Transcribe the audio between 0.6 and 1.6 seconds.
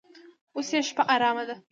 یې شپه ارامه ده.